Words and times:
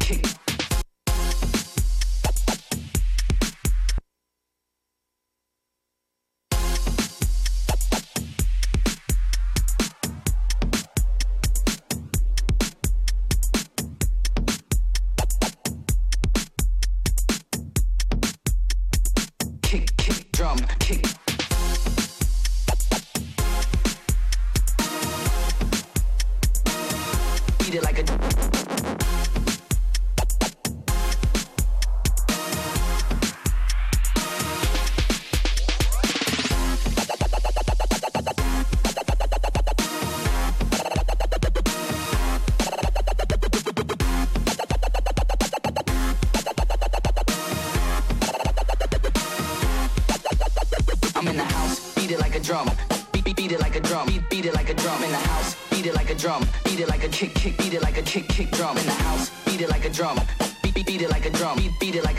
kick 0.00 0.35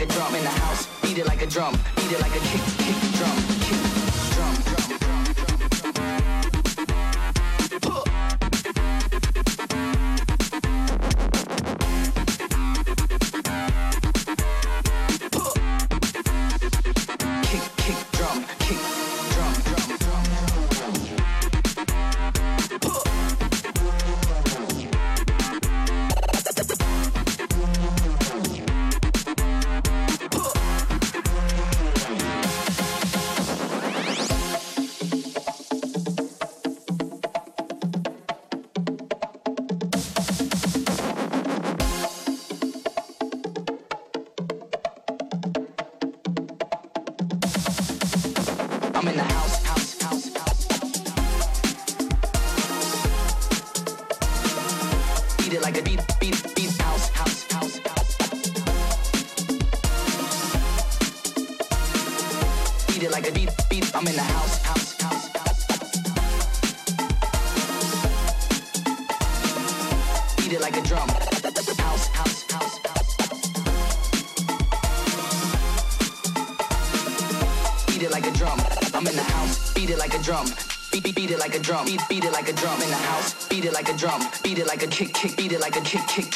drum 0.08 0.34
in 0.34 0.42
the 0.42 0.50
house. 0.50 0.86
Beat 1.02 1.18
it 1.18 1.26
like 1.26 1.42
a 1.42 1.46
drum, 1.46 1.72
beat 1.96 2.12
it 2.12 2.20
like 2.20 2.34
a 2.34 2.40
kick, 2.40 2.62
kick 2.78 2.98
drum, 3.18 3.36
kick 3.60 3.77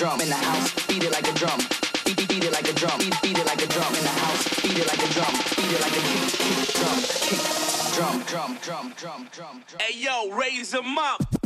drum 0.02 0.20
in 0.20 0.28
the 0.28 0.34
house, 0.34 0.74
beat 0.88 1.04
it 1.04 1.12
like 1.12 1.28
a 1.28 1.32
drum. 1.34 1.60
Beat, 2.04 2.16
beat, 2.16 2.28
beat 2.28 2.44
it 2.44 2.52
like 2.52 2.68
a 2.68 2.72
drum. 2.72 2.98
Beat, 2.98 3.14
beat 3.22 3.38
it 3.38 3.46
like 3.46 3.62
a 3.62 3.68
drum 3.68 3.94
in 3.94 4.02
the 4.02 4.08
house, 4.08 4.60
beat 4.60 4.76
it 4.76 4.86
like 4.88 4.98
a 4.98 5.08
drum. 5.14 5.32
Beat 5.54 5.70
it 5.70 5.80
like 5.80 5.94
a 5.94 6.02
kick, 6.10 6.26
kick, 6.42 6.74
drum, 6.74 6.98
kick, 7.22 7.42
drum, 7.94 8.24
drum, 8.26 8.58
drum, 8.60 8.94
drum, 8.96 9.28
drum. 9.30 9.62
Hey 9.80 9.96
yo, 9.96 10.32
raise 10.32 10.72
them 10.72 10.98
up. 10.98 11.41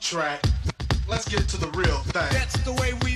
track. 0.00 0.42
Let's 1.08 1.28
get 1.28 1.48
to 1.48 1.56
the 1.56 1.68
real 1.68 1.98
thing. 1.98 2.26
That's 2.32 2.56
the 2.64 2.72
way 2.72 2.94
we 3.04 3.15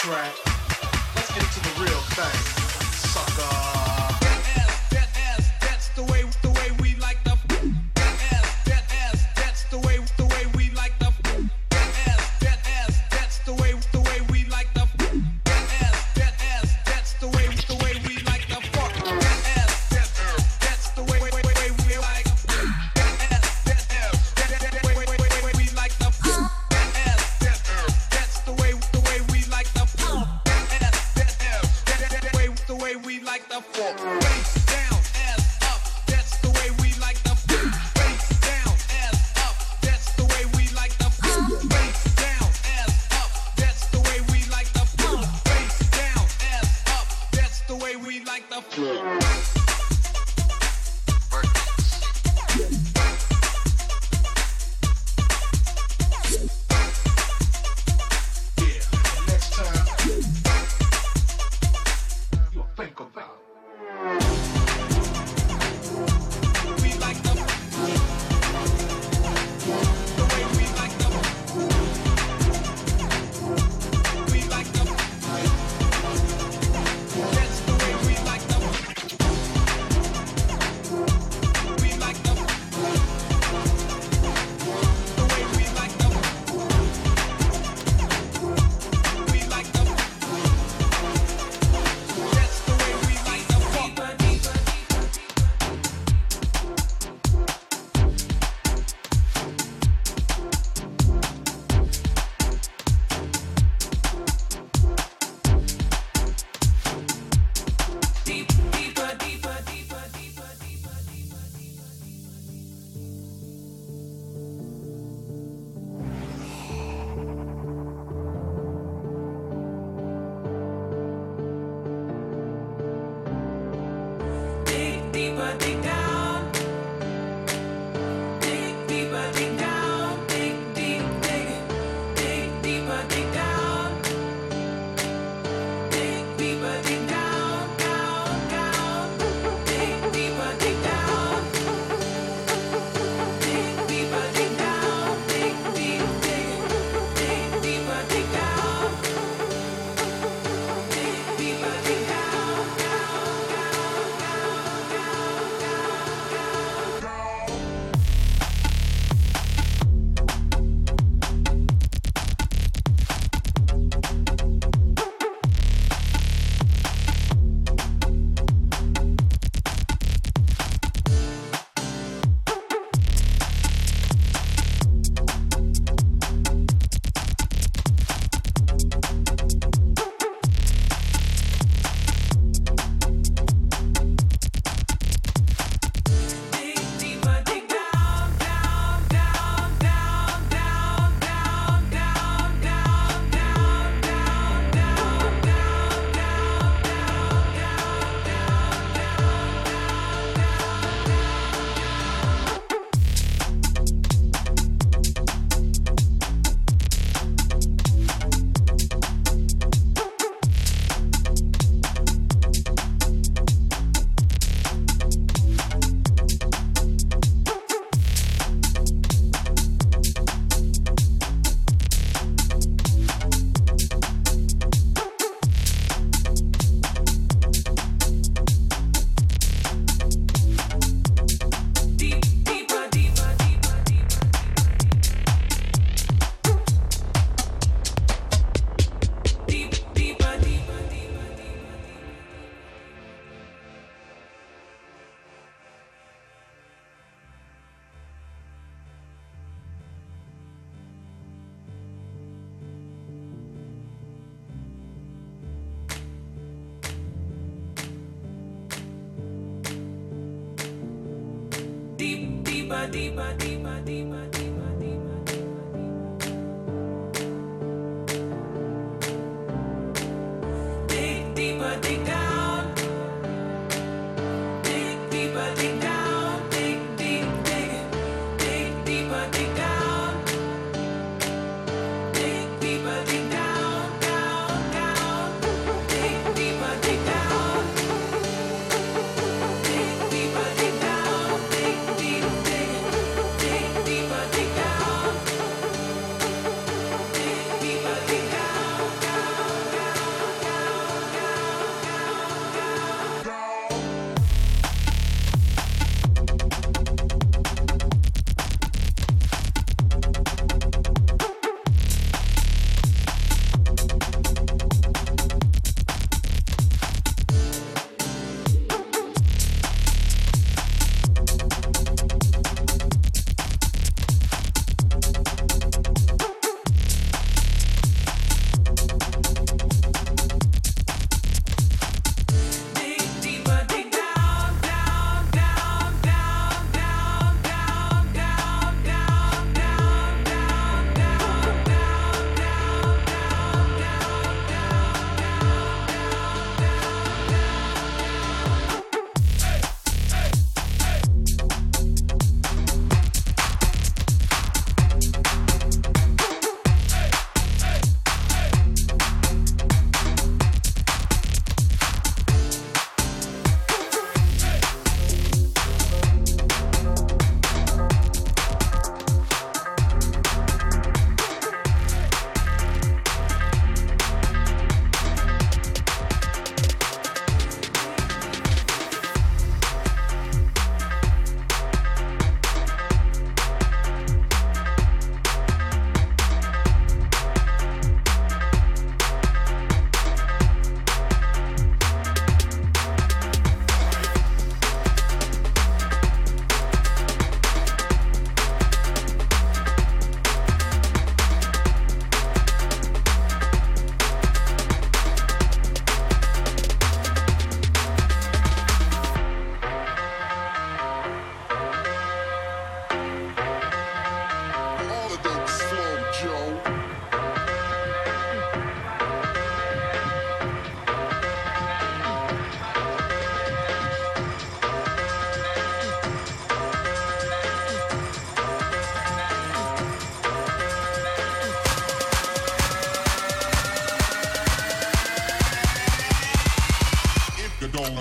track. 0.00 0.32
Let's 1.14 1.30
get 1.34 1.42
to 1.52 1.60
the 1.60 1.84
real 1.84 2.00
thing. 2.16 2.59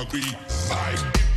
Flow, 0.10 0.18
Joe. 0.18 1.29